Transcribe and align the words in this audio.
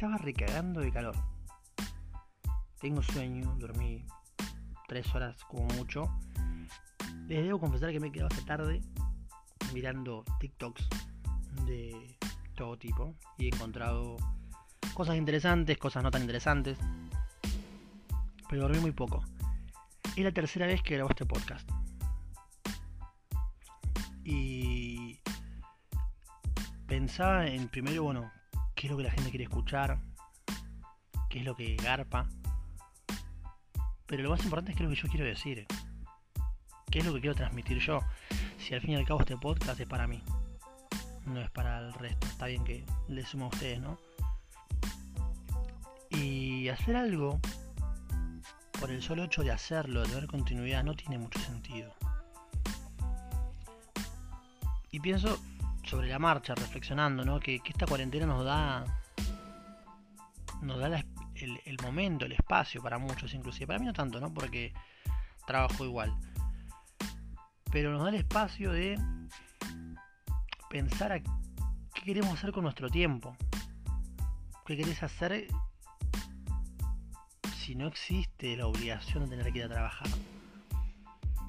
estaba 0.00 0.16
recagando 0.16 0.80
de 0.80 0.90
calor. 0.90 1.14
Tengo 2.80 3.02
sueño, 3.02 3.54
dormí 3.58 4.06
tres 4.88 5.14
horas 5.14 5.44
como 5.44 5.66
mucho. 5.74 6.08
Les 7.28 7.44
debo 7.44 7.60
confesar 7.60 7.92
que 7.92 8.00
me 8.00 8.06
he 8.06 8.10
quedado 8.10 8.30
hasta 8.32 8.46
tarde 8.46 8.80
mirando 9.74 10.24
TikToks 10.38 10.88
de 11.66 12.16
todo 12.54 12.78
tipo 12.78 13.14
y 13.36 13.44
he 13.44 13.48
encontrado 13.48 14.16
cosas 14.94 15.16
interesantes, 15.16 15.76
cosas 15.76 16.02
no 16.02 16.10
tan 16.10 16.22
interesantes, 16.22 16.78
pero 18.48 18.62
dormí 18.62 18.78
muy 18.78 18.92
poco. 18.92 19.22
Es 20.16 20.24
la 20.24 20.32
tercera 20.32 20.66
vez 20.66 20.82
que 20.82 20.94
grabo 20.94 21.10
este 21.10 21.26
podcast. 21.26 21.68
Y 24.24 25.20
pensaba 26.86 27.48
en 27.48 27.68
primero, 27.68 28.04
bueno, 28.04 28.32
qué 28.80 28.86
es 28.86 28.90
lo 28.92 28.96
que 28.96 29.04
la 29.04 29.10
gente 29.10 29.28
quiere 29.28 29.44
escuchar, 29.44 30.00
qué 31.28 31.40
es 31.40 31.44
lo 31.44 31.54
que 31.54 31.76
garpa. 31.76 32.30
Pero 34.06 34.22
lo 34.22 34.30
más 34.30 34.42
importante 34.42 34.70
es 34.70 34.76
qué 34.78 34.84
es 34.84 34.88
lo 34.88 34.96
que 34.96 35.02
yo 35.02 35.08
quiero 35.10 35.26
decir. 35.26 35.66
¿Qué 36.90 37.00
es 37.00 37.04
lo 37.04 37.12
que 37.12 37.20
quiero 37.20 37.36
transmitir 37.36 37.78
yo? 37.78 38.00
Si 38.56 38.72
al 38.72 38.80
fin 38.80 38.92
y 38.92 38.96
al 38.96 39.04
cabo 39.04 39.20
este 39.20 39.36
podcast 39.36 39.78
es 39.78 39.86
para 39.86 40.06
mí, 40.06 40.22
no 41.26 41.42
es 41.42 41.50
para 41.50 41.78
el 41.78 41.92
resto. 41.92 42.26
Está 42.26 42.46
bien 42.46 42.64
que 42.64 42.86
le 43.06 43.22
sumo 43.26 43.44
a 43.44 43.48
ustedes, 43.48 43.80
¿no? 43.80 43.98
Y 46.08 46.70
hacer 46.70 46.96
algo 46.96 47.38
por 48.80 48.90
el 48.90 49.02
solo 49.02 49.24
hecho 49.24 49.42
de 49.42 49.50
hacerlo, 49.50 50.04
de 50.04 50.14
ver 50.14 50.26
continuidad, 50.26 50.84
no 50.84 50.94
tiene 50.94 51.18
mucho 51.18 51.38
sentido. 51.38 51.94
Y 54.90 55.00
pienso 55.00 55.38
sobre 55.84 56.08
la 56.08 56.18
marcha, 56.18 56.54
reflexionando, 56.54 57.24
¿no? 57.24 57.40
Que, 57.40 57.60
esta 57.64 57.86
cuarentena 57.86 58.26
nos 58.26 58.44
da. 58.44 58.84
nos 60.62 60.78
da 60.78 61.04
el, 61.36 61.60
el, 61.64 61.76
momento, 61.82 62.26
el 62.26 62.32
espacio 62.32 62.82
para 62.82 62.98
muchos, 62.98 63.34
inclusive. 63.34 63.66
Para 63.66 63.78
mí 63.78 63.86
no 63.86 63.92
tanto, 63.92 64.20
¿no? 64.20 64.32
Porque 64.32 64.72
trabajo 65.46 65.84
igual. 65.84 66.14
Pero 67.72 67.92
nos 67.92 68.02
da 68.02 68.08
el 68.10 68.16
espacio 68.16 68.72
de 68.72 68.98
pensar 70.68 71.12
a 71.12 71.20
qué 71.20 72.02
queremos 72.04 72.32
hacer 72.34 72.52
con 72.52 72.64
nuestro 72.64 72.88
tiempo. 72.88 73.36
¿Qué 74.66 74.76
querés 74.76 75.02
hacer 75.02 75.48
si 77.56 77.74
no 77.74 77.88
existe 77.88 78.56
la 78.56 78.66
obligación 78.66 79.24
de 79.24 79.36
tener 79.36 79.52
que 79.52 79.58
ir 79.58 79.64
a 79.64 79.68
trabajar? 79.68 80.08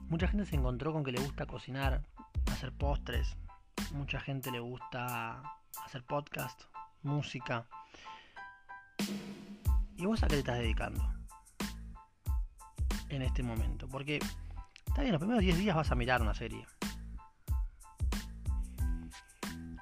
Mucha 0.10 0.28
gente 0.28 0.46
se 0.46 0.56
encontró 0.56 0.92
con 0.92 1.04
que 1.04 1.12
le 1.12 1.22
gusta 1.22 1.46
cocinar, 1.46 2.04
hacer 2.52 2.72
postres, 2.74 3.38
mucha 3.92 4.20
gente 4.20 4.52
le 4.52 4.60
gusta 4.60 5.42
hacer 5.86 6.04
podcast, 6.04 6.62
música. 7.04 7.68
¿Y 9.98 10.06
vos 10.06 10.24
a 10.24 10.28
qué 10.28 10.36
te 10.36 10.40
estás 10.40 10.58
dedicando? 10.60 11.04
En 13.10 13.22
este 13.22 13.44
momento. 13.44 13.88
Porque, 13.88 14.20
está 14.88 15.02
bien, 15.02 15.12
los 15.12 15.20
primeros 15.20 15.42
10 15.42 15.58
días 15.58 15.76
vas 15.76 15.92
a 15.92 15.96
mirar 15.96 16.22
una 16.22 16.34
serie. 16.34 16.66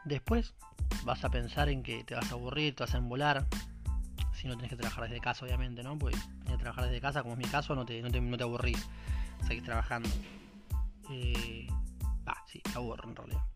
Después 0.05 0.55
vas 1.03 1.23
a 1.23 1.29
pensar 1.29 1.69
en 1.69 1.83
que 1.83 2.03
te 2.03 2.15
vas 2.15 2.31
a 2.31 2.35
aburrir, 2.35 2.75
te 2.75 2.83
vas 2.83 2.95
a 2.95 2.97
embolar. 2.97 3.45
Si 4.33 4.47
no 4.47 4.53
tienes 4.53 4.69
que 4.69 4.77
trabajar 4.77 5.03
desde 5.03 5.19
casa, 5.19 5.45
obviamente, 5.45 5.83
¿no? 5.83 5.97
Pues 5.97 6.15
tienes 6.15 6.57
que 6.57 6.63
trabajar 6.63 6.85
desde 6.85 7.01
casa, 7.01 7.21
como 7.21 7.33
es 7.33 7.39
mi 7.39 7.45
caso, 7.45 7.75
no 7.75 7.85
te, 7.85 8.01
no 8.01 8.09
te, 8.09 8.19
no 8.21 8.37
te 8.37 8.43
aburrís. 8.43 8.87
Seguís 9.45 9.63
trabajando. 9.63 10.09
Eh, 11.11 11.67
ah, 12.25 12.43
sí, 12.47 12.61
aburro 12.73 13.09
en 13.09 13.15
realidad. 13.15 13.48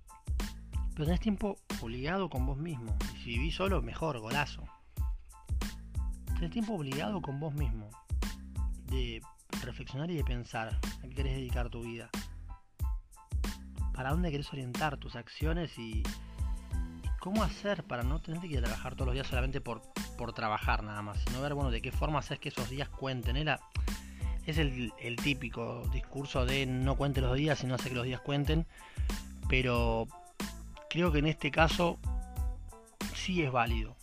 Pero 0.93 1.05
tenés 1.05 1.19
tiempo 1.19 1.57
obligado 1.81 2.29
con 2.29 2.45
vos 2.45 2.57
mismo. 2.57 2.95
Si 3.23 3.31
vivís 3.31 3.55
solo, 3.55 3.81
mejor, 3.81 4.19
golazo. 4.19 4.63
Tenés 6.35 6.51
tiempo 6.51 6.73
obligado 6.73 7.21
con 7.21 7.39
vos 7.39 7.53
mismo. 7.53 7.89
De 8.85 9.21
reflexionar 9.63 10.11
y 10.11 10.15
de 10.15 10.23
pensar 10.23 10.79
a 10.99 11.01
qué 11.07 11.09
querés 11.09 11.35
dedicar 11.35 11.69
tu 11.69 11.81
vida. 11.81 12.09
Para 13.93 14.11
dónde 14.11 14.31
querés 14.31 14.51
orientar 14.51 14.97
tus 14.97 15.15
acciones 15.15 15.77
y, 15.77 16.03
cómo 17.23 17.41
hacer 17.41 17.85
para 17.85 18.03
no 18.03 18.19
tener 18.19 18.41
que 18.41 18.57
trabajar 18.57 18.95
todos 18.95 19.05
los 19.05 19.13
días 19.13 19.27
solamente 19.27 19.61
por, 19.61 19.81
por 20.17 20.33
trabajar 20.33 20.83
nada 20.83 21.01
más. 21.01 21.23
Sino 21.25 21.39
ver, 21.41 21.53
bueno, 21.53 21.71
de 21.71 21.81
qué 21.81 21.89
forma 21.89 22.19
haces 22.19 22.37
que 22.37 22.49
esos 22.49 22.69
días 22.69 22.89
cuenten. 22.89 23.37
Era, 23.37 23.61
es 24.45 24.57
el, 24.57 24.91
el 24.99 25.15
típico 25.15 25.87
discurso 25.93 26.45
de 26.45 26.65
no 26.65 26.97
cuente 26.97 27.21
los 27.21 27.37
días, 27.37 27.59
sino 27.59 27.75
hace 27.75 27.87
que 27.87 27.95
los 27.95 28.03
días 28.03 28.19
cuenten. 28.19 28.67
Pero 29.47 30.09
creo 30.93 31.11
que 31.11 31.17
en 31.17 31.25
este 31.25 31.49
caso 31.49 31.97
sí 33.15 33.41
es 33.41 33.51
válido. 33.51 33.95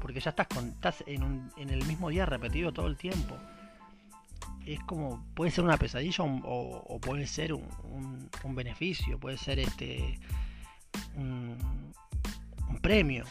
Porque 0.00 0.20
ya 0.20 0.30
estás, 0.30 1.02
en, 1.06 1.50
el 1.56 1.84
mismo 1.86 2.08
día 2.08 2.24
repetido 2.24 2.72
todo 2.72 2.86
el 2.86 2.96
tiempo. 2.96 3.36
Es 4.64 4.78
como, 4.84 5.24
puede 5.34 5.50
ser 5.50 5.64
una 5.64 5.76
pesadilla 5.76 6.22
o, 6.24 7.00
puede 7.00 7.26
ser 7.26 7.52
un, 7.52 8.30
beneficio, 8.54 9.18
puede 9.18 9.36
ser 9.36 9.58
este 9.58 10.20
un, 11.16 11.58
premio. 12.80 13.24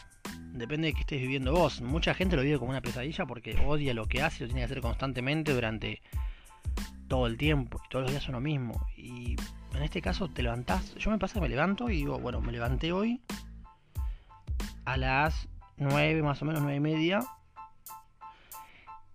Depende 0.52 0.88
de 0.88 0.92
que 0.92 1.00
estés 1.00 1.22
viviendo 1.22 1.52
vos. 1.52 1.80
Mucha 1.80 2.12
gente 2.12 2.36
lo 2.36 2.42
vive 2.42 2.58
como 2.58 2.70
una 2.70 2.82
pesadilla 2.82 3.24
porque 3.24 3.58
odia 3.64 3.94
lo 3.94 4.06
que 4.06 4.20
hace 4.20 4.36
y 4.36 4.40
lo 4.40 4.46
tiene 4.48 4.60
que 4.60 4.66
hacer 4.66 4.82
constantemente 4.82 5.54
durante 5.54 6.02
todo 7.08 7.26
el 7.26 7.38
tiempo. 7.38 7.80
Y 7.82 7.88
todos 7.88 8.02
los 8.02 8.10
días 8.10 8.24
son 8.24 8.34
lo 8.34 8.40
mismo. 8.42 8.86
Y 8.94 9.36
en 9.74 9.82
este 9.82 10.02
caso 10.02 10.28
te 10.28 10.42
levantás. 10.42 10.94
Yo 10.96 11.10
me 11.10 11.18
pasa 11.18 11.34
que 11.34 11.40
me 11.40 11.48
levanto 11.48 11.88
y 11.88 11.96
digo, 11.96 12.18
bueno, 12.18 12.40
me 12.40 12.52
levanté 12.52 12.92
hoy 12.92 13.22
a 14.84 14.96
las 14.96 15.48
9, 15.76 16.22
más 16.22 16.42
o 16.42 16.44
menos 16.44 16.62
9 16.62 16.76
y 16.76 16.80
media. 16.80 17.20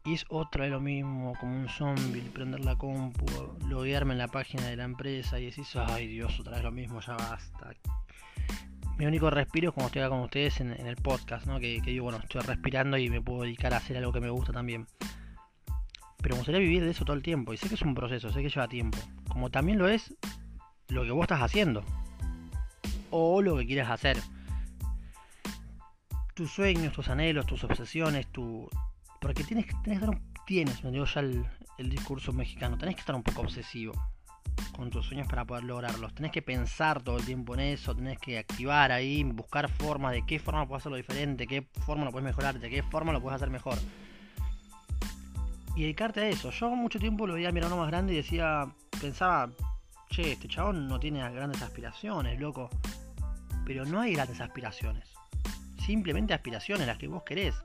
Y 0.05 0.13
es 0.13 0.25
otra 0.29 0.63
de 0.63 0.69
lo 0.69 0.79
mismo, 0.79 1.33
como 1.37 1.53
un 1.53 1.67
zombie, 1.67 2.21
prender 2.21 2.63
la 2.63 2.77
compu, 2.77 3.25
loguearme 3.67 4.13
en 4.13 4.19
la 4.19 4.29
página 4.29 4.63
de 4.67 4.77
la 4.77 4.85
empresa 4.85 5.37
y 5.37 5.47
decís, 5.47 5.75
ay 5.75 6.07
Dios, 6.07 6.39
otra 6.39 6.53
vez 6.53 6.63
lo 6.63 6.71
mismo, 6.71 7.01
ya 7.01 7.17
basta. 7.17 7.73
Mi 8.97 9.05
único 9.05 9.29
respiro 9.29 9.69
es 9.69 9.75
como 9.75 9.87
estoy 9.87 10.01
acá 10.01 10.09
con 10.09 10.21
ustedes 10.21 10.61
en, 10.61 10.71
el 10.71 10.95
podcast, 10.95 11.45
¿no? 11.45 11.59
Que, 11.59 11.81
que, 11.83 11.91
digo, 11.91 12.05
bueno, 12.05 12.19
estoy 12.23 12.41
respirando 12.41 12.97
y 12.97 13.09
me 13.09 13.21
puedo 13.21 13.43
dedicar 13.43 13.73
a 13.73 13.77
hacer 13.77 13.97
algo 13.97 14.13
que 14.13 14.21
me 14.21 14.29
gusta 14.29 14.53
también. 14.53 14.87
Pero 16.21 16.35
me 16.35 16.39
gustaría 16.39 16.61
vivir 16.61 16.83
de 16.83 16.91
eso 16.91 17.05
todo 17.05 17.15
el 17.15 17.21
tiempo. 17.21 17.53
Y 17.53 17.57
sé 17.57 17.67
que 17.67 17.75
es 17.75 17.81
un 17.81 17.93
proceso, 17.93 18.31
sé 18.31 18.41
que 18.41 18.49
lleva 18.49 18.67
tiempo. 18.67 18.97
Como 19.29 19.51
también 19.51 19.77
lo 19.77 19.87
es 19.87 20.15
lo 20.89 21.03
que 21.03 21.11
vos 21.11 21.23
estás 21.23 21.41
haciendo. 21.41 21.83
O 23.09 23.41
lo 23.41 23.57
que 23.57 23.65
quieres 23.65 23.89
hacer. 23.89 24.17
Tus 26.33 26.51
sueños, 26.51 26.93
tus 26.93 27.09
anhelos, 27.09 27.45
tus 27.45 27.63
obsesiones, 27.63 28.27
tu... 28.27 28.69
Porque 29.19 29.43
tienes, 29.43 29.65
que 29.65 29.93
estar 29.93 30.09
un... 30.09 30.21
Tienes, 30.45 30.83
me 30.83 30.91
digo 30.91 31.05
ya 31.05 31.21
el, 31.21 31.45
el 31.77 31.89
discurso 31.89 32.31
mexicano, 32.31 32.77
tenés 32.77 32.95
que 32.95 33.01
estar 33.01 33.15
un 33.15 33.23
poco 33.23 33.41
obsesivo 33.41 33.93
con 34.75 34.89
tus 34.89 35.07
sueños 35.07 35.27
para 35.27 35.45
poder 35.45 35.63
lograrlos. 35.63 36.13
Tenés 36.13 36.31
que 36.31 36.41
pensar 36.41 37.01
todo 37.01 37.17
el 37.17 37.25
tiempo 37.25 37.53
en 37.55 37.61
eso, 37.61 37.95
tenés 37.95 38.19
que 38.19 38.37
activar 38.37 38.91
ahí, 38.91 39.23
buscar 39.23 39.69
formas 39.69 40.13
de 40.13 40.25
qué 40.25 40.39
forma 40.39 40.67
puedes 40.67 40.83
hacerlo 40.83 40.97
diferente, 40.97 41.47
qué 41.47 41.67
forma 41.85 42.05
lo 42.05 42.11
puedes 42.11 42.25
mejorar, 42.25 42.59
de 42.59 42.69
qué 42.69 42.83
forma 42.83 43.11
lo 43.11 43.21
puedes 43.21 43.35
hacer 43.35 43.49
mejor. 43.49 43.77
Y 45.75 45.81
dedicarte 45.81 46.21
a 46.21 46.29
eso. 46.29 46.51
Yo 46.51 46.69
mucho 46.69 46.99
tiempo 46.99 47.27
lo 47.27 47.33
veía 47.33 47.51
mirando 47.51 47.77
más 47.77 47.87
grande 47.87 48.13
y 48.13 48.17
decía, 48.17 48.67
pensaba, 48.99 49.51
che, 50.09 50.33
este 50.33 50.47
chabón 50.47 50.87
no 50.87 50.99
tiene 50.99 51.19
grandes 51.31 51.61
aspiraciones, 51.61 52.39
loco. 52.39 52.69
Pero 53.65 53.85
no 53.85 54.01
hay 54.01 54.13
grandes 54.13 54.41
aspiraciones. 54.41 55.09
Simplemente 55.85 56.33
aspiraciones, 56.33 56.87
las 56.87 56.97
que 56.97 57.07
vos 57.07 57.23
querés. 57.23 57.55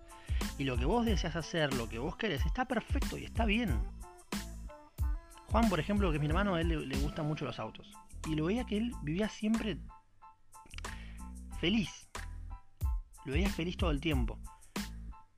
Y 0.58 0.64
lo 0.64 0.76
que 0.76 0.84
vos 0.84 1.06
deseas 1.06 1.36
hacer, 1.36 1.72
lo 1.74 1.88
que 1.88 1.98
vos 1.98 2.16
querés, 2.16 2.44
está 2.44 2.64
perfecto 2.64 3.16
y 3.16 3.24
está 3.24 3.44
bien. 3.44 3.80
Juan, 5.50 5.68
por 5.68 5.80
ejemplo, 5.80 6.10
que 6.10 6.16
es 6.16 6.20
mi 6.20 6.28
hermano, 6.28 6.54
a 6.54 6.60
él 6.60 6.88
le, 6.88 6.96
gustan 6.98 7.26
mucho 7.26 7.44
los 7.44 7.58
autos. 7.58 7.92
Y 8.26 8.34
lo 8.34 8.46
veía 8.46 8.64
que 8.64 8.78
él 8.78 8.92
vivía 9.02 9.28
siempre 9.28 9.78
feliz. 11.60 12.08
Lo 13.24 13.34
veía 13.34 13.50
feliz 13.50 13.76
todo 13.76 13.90
el 13.90 14.00
tiempo. 14.00 14.38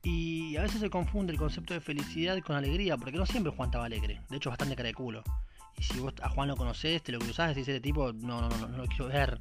Y 0.03 0.57
a 0.57 0.63
veces 0.63 0.81
se 0.81 0.91
confunde 0.91 1.33
el 1.33 1.39
concepto 1.39 1.75
de 1.75 1.81
felicidad 1.81 2.39
con 2.41 2.57
alegría, 2.57 2.97
porque 2.97 3.17
no 3.19 3.27
siempre 3.27 3.53
Juan 3.53 3.69
estaba 3.69 3.87
alegre. 3.87 4.21
De 4.31 4.37
hecho, 4.37 4.51
bastante 4.51 4.77
cara 4.77 4.87
de 4.87 4.95
culo. 4.95 5.25
Y 5.79 5.83
si 5.83 5.99
vos 5.99 6.15
a 6.23 6.29
Juan 6.29 6.49
lo 6.49 6.57
conocés, 6.57 7.03
te 7.03 7.13
lo 7.13 7.19
cruzás, 7.19 7.49
decís 7.49 7.69
ese 7.69 7.81
tipo, 7.81 8.13
no, 8.13 8.41
no, 8.41 8.49
no, 8.49 8.69
no 8.69 8.77
lo 8.79 8.87
quiero 8.87 9.09
ver. 9.09 9.41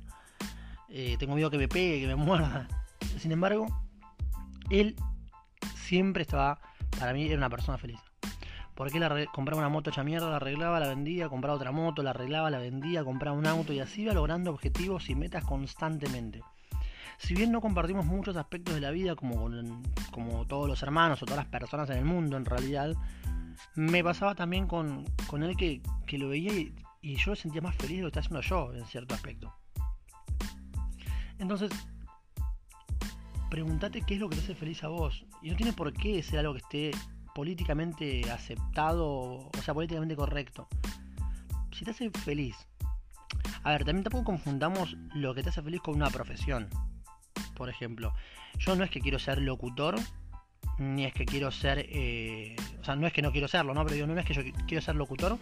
Eh, 0.90 1.16
tengo 1.18 1.36
miedo 1.36 1.50
que 1.50 1.58
me 1.58 1.68
pegue, 1.68 2.02
que 2.02 2.08
me 2.08 2.16
muerda. 2.16 2.68
Sin 3.18 3.32
embargo, 3.32 3.68
él 4.70 4.96
siempre 5.76 6.22
estaba, 6.22 6.60
para 7.00 7.14
mí 7.14 7.26
era 7.26 7.38
una 7.38 7.50
persona 7.50 7.78
feliz. 7.78 8.00
Porque 8.76 8.98
él 8.98 9.28
compraba 9.32 9.62
una 9.62 9.70
moto 9.70 9.92
hecha 9.92 10.04
mierda, 10.04 10.30
la 10.30 10.38
arreglaba, 10.38 10.80
la 10.80 10.88
vendía, 10.88 11.30
compraba 11.30 11.58
otra 11.58 11.72
moto, 11.72 12.02
la 12.02 12.10
arreglaba, 12.10 12.50
la 12.50 12.58
vendía, 12.58 13.04
compraba 13.04 13.38
un 13.38 13.46
auto 13.46 13.72
y 13.72 13.80
así 13.80 14.02
iba 14.02 14.14
logrando 14.14 14.52
objetivos 14.52 15.10
y 15.10 15.16
metas 15.16 15.44
constantemente. 15.44 16.42
Si 17.20 17.36
bien 17.36 17.52
no 17.52 17.62
compartimos 17.62 18.06
muchos 18.06 18.36
aspectos 18.36 18.74
de 18.74 18.82
la 18.82 18.90
vida 18.90 19.16
como, 19.16 19.50
como 20.12 20.46
todos 20.48 20.68
los 20.68 20.82
hermanos 20.82 21.22
o 21.22 21.26
todas 21.26 21.38
las 21.38 21.48
personas 21.48 21.90
en 21.92 21.98
el 21.98 22.06
mundo 22.06 22.36
en 22.36 22.46
realidad, 22.46 22.96
me 23.76 24.04
pasaba 24.04 24.36
también 24.36 24.68
con, 24.68 25.06
con 25.28 25.44
él 25.44 25.56
que, 25.58 25.82
lo 26.18 26.30
veía 26.30 26.54
y, 26.54 27.16
yo 27.16 27.32
lo 27.32 27.36
sentía 27.36 27.62
más 27.62 27.76
feliz 27.76 27.98
de 27.98 28.04
lo 28.04 28.12
que 28.12 28.20
está 28.20 28.22
haciendo 28.22 28.42
yo 28.42 28.74
en 28.74 28.86
cierto 28.86 29.16
aspecto. 29.16 29.54
Entonces, 31.40 31.72
pregúntate 33.50 34.02
qué 34.02 34.16
es 34.16 34.20
lo 34.20 34.30
que 34.30 34.38
te 34.38 34.44
hace 34.44 34.56
feliz 34.56 34.84
a 34.84 34.88
vos. 34.88 35.26
Y 35.42 35.50
no 35.50 35.56
tiene 35.56 35.74
por 35.74 35.92
qué 35.94 36.22
ser 36.24 36.40
algo 36.40 36.54
que 36.54 36.60
esté 36.60 36.92
políticamente 37.34 38.30
aceptado, 38.32 39.12
o 39.12 39.62
sea, 39.64 39.74
políticamente 39.74 40.16
correcto. 40.16 40.68
Si 41.72 41.84
te 41.84 41.92
hace 41.92 42.10
feliz. 42.12 42.56
A 43.64 43.72
ver, 43.72 43.86
también 43.86 44.04
tampoco 44.04 44.26
confundamos 44.26 44.96
lo 45.14 45.34
que 45.34 45.44
te 45.44 45.50
hace 45.50 45.62
feliz 45.62 45.82
con 45.82 45.96
una 45.96 46.10
profesión. 46.10 46.70
Por 47.56 47.70
ejemplo, 47.70 48.14
yo 48.60 48.76
no 48.76 48.84
es 48.84 48.92
que 48.92 49.02
quiero 49.02 49.20
ser 49.20 49.42
locutor, 49.42 49.96
ni 50.78 51.06
es 51.06 51.14
que 51.14 51.26
quiero 51.26 51.52
ser... 51.52 51.86
Eh, 51.90 52.56
o 52.82 52.84
sea, 52.84 52.96
no 52.96 53.08
es 53.08 53.14
que 53.14 53.22
no 53.22 53.32
quiero 53.32 53.48
serlo, 53.48 53.74
¿no? 53.74 53.86
Pero 53.86 54.08
no 54.08 54.20
es 54.20 54.26
que 54.26 54.34
yo 54.34 54.42
quiero 54.68 54.82
ser 54.82 54.96
locutor 54.96 55.38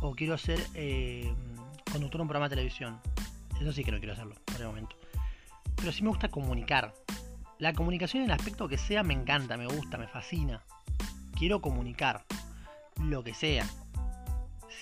o 0.00 0.14
quiero 0.14 0.38
ser 0.38 0.60
eh, 0.74 1.32
conductor 1.92 2.18
de 2.18 2.22
un 2.22 2.28
programa 2.28 2.48
de 2.48 2.56
televisión. 2.56 2.98
Eso 3.60 3.72
sí 3.72 3.84
que 3.84 3.92
no 3.92 3.98
quiero 3.98 4.14
hacerlo 4.14 4.34
por 4.44 4.60
el 4.60 4.66
momento. 4.66 4.96
Pero 5.76 5.92
sí 5.92 6.02
me 6.02 6.08
gusta 6.08 6.28
comunicar. 6.28 6.94
La 7.58 7.74
comunicación 7.74 8.22
en 8.22 8.30
el 8.30 8.36
aspecto 8.36 8.68
que 8.68 8.78
sea 8.78 9.02
me 9.02 9.14
encanta, 9.14 9.56
me 9.56 9.66
gusta, 9.66 9.98
me 9.98 10.08
fascina. 10.08 10.62
Quiero 11.36 11.60
comunicar. 11.60 12.24
Lo 13.02 13.22
que 13.22 13.34
sea. 13.34 13.66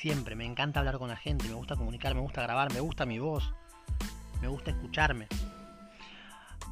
Siempre. 0.01 0.37
Me 0.37 0.45
encanta 0.45 0.81
hablar 0.81 0.99
con 0.99 1.09
la 1.09 1.17
gente. 1.17 1.49
Me 1.49 1.55
gusta 1.55 1.77
comunicar, 1.77 2.15
me 2.15 2.21
gusta 2.21 2.43
grabar, 2.43 2.73
me 2.73 2.81
gusta 2.81 3.05
mi 3.05 3.19
voz. 3.19 3.53
Me 4.41 4.49
gusta 4.49 4.71
escucharme. 4.71 5.27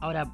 Ahora, 0.01 0.33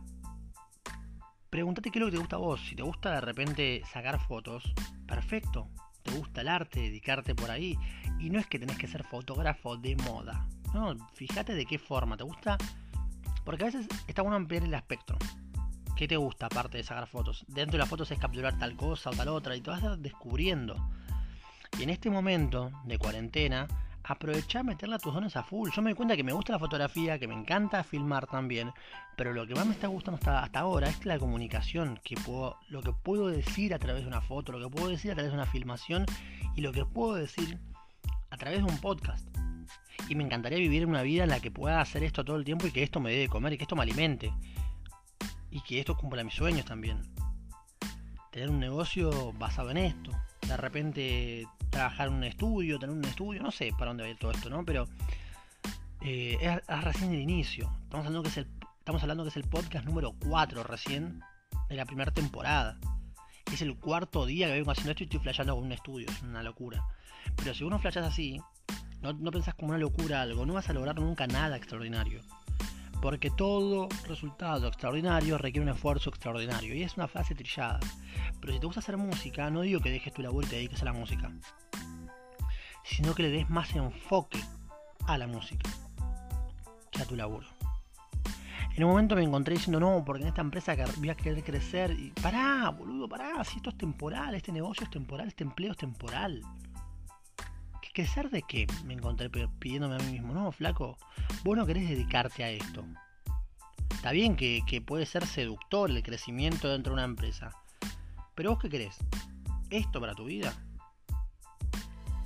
pregúntate 1.52 1.90
qué 1.90 1.98
es 1.98 2.00
lo 2.00 2.06
que 2.06 2.12
te 2.12 2.18
gusta 2.18 2.36
a 2.36 2.38
vos. 2.38 2.62
Si 2.66 2.74
te 2.74 2.82
gusta 2.82 3.12
de 3.12 3.20
repente 3.20 3.82
sacar 3.92 4.18
fotos, 4.18 4.72
perfecto. 5.06 5.68
Te 6.02 6.10
gusta 6.12 6.40
el 6.40 6.48
arte, 6.48 6.80
dedicarte 6.80 7.34
por 7.34 7.50
ahí. 7.50 7.78
Y 8.18 8.30
no 8.30 8.40
es 8.40 8.46
que 8.46 8.58
tenés 8.58 8.78
que 8.78 8.88
ser 8.88 9.04
fotógrafo 9.04 9.76
de 9.76 9.94
moda. 9.96 10.48
No, 10.72 10.96
fíjate 11.12 11.54
de 11.54 11.66
qué 11.66 11.78
forma. 11.78 12.16
¿Te 12.16 12.24
gusta? 12.24 12.56
Porque 13.44 13.64
a 13.64 13.66
veces 13.66 13.86
está 14.08 14.22
bueno 14.22 14.36
ampliar 14.36 14.64
el 14.64 14.72
espectro. 14.72 15.18
¿Qué 15.94 16.08
te 16.08 16.16
gusta 16.16 16.46
aparte 16.46 16.78
de 16.78 16.84
sacar 16.84 17.06
fotos? 17.06 17.44
Dentro 17.48 17.72
de 17.72 17.78
las 17.78 17.88
fotos 17.90 18.10
es 18.10 18.18
capturar 18.18 18.58
tal 18.58 18.74
cosa 18.74 19.10
o 19.10 19.12
tal 19.12 19.28
otra 19.28 19.54
y 19.54 19.60
te 19.60 19.68
vas 19.68 19.82
descubriendo. 20.00 20.88
Y 21.78 21.82
en 21.82 21.90
este 21.90 22.08
momento 22.08 22.72
de 22.84 22.96
cuarentena, 22.96 23.68
aprovecha 24.12 24.60
a 24.60 24.62
meterle 24.62 24.94
a 24.94 24.98
tus 24.98 25.12
dones 25.12 25.36
a 25.36 25.42
full. 25.42 25.70
Yo 25.74 25.82
me 25.82 25.90
doy 25.90 25.96
cuenta 25.96 26.16
que 26.16 26.22
me 26.22 26.32
gusta 26.32 26.52
la 26.52 26.58
fotografía, 26.58 27.18
que 27.18 27.26
me 27.26 27.34
encanta 27.34 27.82
filmar 27.82 28.26
también, 28.26 28.70
pero 29.16 29.32
lo 29.32 29.46
que 29.46 29.54
más 29.54 29.66
me 29.66 29.72
está 29.72 29.88
gustando 29.88 30.20
hasta, 30.22 30.60
ahora 30.60 30.88
es 30.88 31.04
la 31.04 31.18
comunicación, 31.18 31.98
que 32.04 32.14
puedo, 32.16 32.58
lo 32.68 32.82
que 32.82 32.92
puedo 32.92 33.28
decir 33.28 33.74
a 33.74 33.78
través 33.78 34.02
de 34.02 34.08
una 34.08 34.20
foto, 34.20 34.52
lo 34.52 34.60
que 34.60 34.74
puedo 34.74 34.88
decir 34.88 35.10
a 35.10 35.14
través 35.14 35.32
de 35.32 35.36
una 35.36 35.46
filmación 35.46 36.06
y 36.54 36.60
lo 36.60 36.72
que 36.72 36.84
puedo 36.84 37.14
decir 37.14 37.58
a 38.30 38.36
través 38.36 38.58
de 38.58 38.70
un 38.70 38.78
podcast. 38.78 39.26
Y 40.08 40.14
me 40.14 40.24
encantaría 40.24 40.58
vivir 40.58 40.86
una 40.86 41.02
vida 41.02 41.24
en 41.24 41.30
la 41.30 41.40
que 41.40 41.50
pueda 41.50 41.80
hacer 41.80 42.02
esto 42.02 42.24
todo 42.24 42.36
el 42.36 42.44
tiempo 42.44 42.66
y 42.66 42.70
que 42.70 42.82
esto 42.82 43.00
me 43.00 43.10
dé 43.10 43.18
de 43.18 43.28
comer 43.28 43.54
y 43.54 43.56
que 43.56 43.64
esto 43.64 43.76
me 43.76 43.82
alimente 43.82 44.32
y 45.50 45.60
que 45.60 45.78
esto 45.78 45.96
cumpla 45.96 46.24
mis 46.24 46.34
sueños 46.34 46.64
también. 46.64 47.00
Tener 48.30 48.50
un 48.50 48.58
negocio 48.58 49.32
basado 49.34 49.70
en 49.70 49.76
esto. 49.76 50.10
De 50.46 50.56
repente 50.56 51.46
trabajar 51.72 52.08
en 52.08 52.14
un 52.14 52.24
estudio, 52.24 52.78
tener 52.78 52.94
un 52.94 53.04
estudio, 53.04 53.42
no 53.42 53.50
sé 53.50 53.72
para 53.76 53.86
dónde 53.86 54.04
va 54.04 54.08
a 54.08 54.12
ir 54.12 54.18
todo 54.18 54.30
esto, 54.30 54.48
¿no? 54.48 54.64
Pero 54.64 54.86
eh, 56.02 56.38
es, 56.40 56.82
recién 56.82 57.12
el 57.12 57.20
inicio. 57.20 57.72
Estamos 57.82 58.06
hablando, 58.06 58.22
que 58.22 58.28
es 58.28 58.36
el, 58.36 58.46
estamos 58.78 59.02
hablando 59.02 59.24
que 59.24 59.30
es 59.30 59.36
el 59.36 59.44
podcast 59.44 59.84
número 59.86 60.14
4 60.28 60.62
recién 60.62 61.20
de 61.68 61.76
la 61.76 61.86
primera 61.86 62.12
temporada. 62.12 62.78
Es 63.52 63.62
el 63.62 63.76
cuarto 63.76 64.26
día 64.26 64.46
que 64.46 64.52
vengo 64.52 64.70
haciendo 64.70 64.92
esto 64.92 65.02
y 65.02 65.06
estoy 65.06 65.20
flasheando 65.20 65.54
con 65.56 65.64
un 65.64 65.72
estudio. 65.72 66.08
Es 66.08 66.22
una 66.22 66.42
locura. 66.42 66.84
Pero 67.36 67.54
si 67.54 67.64
uno 67.64 67.78
flashas 67.78 68.06
así, 68.06 68.40
no, 69.00 69.12
no 69.14 69.30
pensás 69.30 69.54
como 69.54 69.70
una 69.70 69.78
locura 69.78 70.22
algo, 70.22 70.46
no 70.46 70.54
vas 70.54 70.68
a 70.68 70.72
lograr 70.72 71.00
nunca 71.00 71.26
nada 71.26 71.56
extraordinario 71.56 72.20
porque 73.02 73.30
todo 73.30 73.88
resultado 74.06 74.68
extraordinario 74.68 75.36
requiere 75.36 75.68
un 75.68 75.74
esfuerzo 75.74 76.08
extraordinario. 76.08 76.72
Y 76.72 76.84
es 76.84 76.96
una 76.96 77.08
frase 77.08 77.34
trillada. 77.34 77.80
Pero 78.40 78.52
si 78.52 78.60
te 78.60 78.66
gusta 78.66 78.78
hacer 78.78 78.96
música, 78.96 79.50
no 79.50 79.62
digo 79.62 79.80
que 79.80 79.90
dejes 79.90 80.12
tu 80.12 80.22
labor 80.22 80.44
y 80.44 80.46
te 80.46 80.56
dediques 80.56 80.80
a 80.82 80.84
la 80.84 80.92
música, 80.92 81.32
sino 82.84 83.12
que 83.14 83.24
le 83.24 83.30
des 83.30 83.50
más 83.50 83.74
enfoque 83.74 84.40
a 85.06 85.18
la 85.18 85.26
música 85.26 85.68
que 86.92 87.02
a 87.02 87.04
tu 87.04 87.16
laburo. 87.16 87.48
En 88.76 88.84
un 88.84 88.90
momento 88.90 89.16
me 89.16 89.24
encontré 89.24 89.54
diciendo, 89.54 89.80
no, 89.80 90.04
porque 90.04 90.22
en 90.22 90.28
esta 90.28 90.40
empresa 90.40 90.76
voy 90.98 91.10
a 91.10 91.16
querer 91.16 91.42
crecer. 91.42 91.90
Y 91.90 92.12
pará, 92.22 92.70
boludo, 92.70 93.08
pará, 93.08 93.42
si 93.42 93.56
esto 93.56 93.70
es 93.70 93.76
temporal, 93.76 94.36
este 94.36 94.52
negocio 94.52 94.84
es 94.84 94.90
temporal, 94.90 95.26
este 95.26 95.42
empleo 95.42 95.72
es 95.72 95.76
temporal. 95.76 96.40
¿Crecer 97.92 98.30
de 98.30 98.40
qué? 98.42 98.66
Me 98.86 98.94
encontré 98.94 99.28
pidiéndome 99.28 99.96
a 99.96 99.98
mí 99.98 100.12
mismo. 100.12 100.32
No, 100.32 100.50
flaco, 100.50 100.96
vos 101.44 101.56
no 101.56 101.66
querés 101.66 101.86
dedicarte 101.86 102.42
a 102.42 102.48
esto. 102.48 102.86
Está 103.90 104.12
bien 104.12 104.34
que, 104.34 104.82
puede 104.86 105.04
ser 105.04 105.26
seductor 105.26 105.90
el 105.90 106.02
crecimiento 106.02 106.68
dentro 106.68 106.92
de 106.92 106.94
una 106.94 107.04
empresa. 107.04 107.52
Pero 108.34 108.52
vos 108.52 108.58
qué 108.60 108.70
querés? 108.70 108.96
¿Esto 109.68 110.00
para 110.00 110.14
tu 110.14 110.24
vida? 110.24 110.54